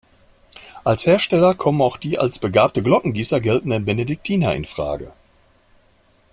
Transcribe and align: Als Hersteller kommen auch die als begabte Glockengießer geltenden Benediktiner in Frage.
Als 0.83 1.05
Hersteller 1.05 1.53
kommen 1.53 1.79
auch 1.79 1.95
die 1.97 2.17
als 2.17 2.39
begabte 2.39 2.81
Glockengießer 2.81 3.39
geltenden 3.39 3.85
Benediktiner 3.85 4.55
in 4.55 4.65
Frage. 4.65 5.13